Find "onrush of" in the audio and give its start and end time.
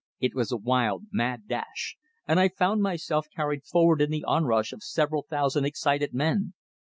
4.23-4.81